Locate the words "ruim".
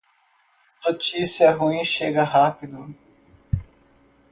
1.51-1.85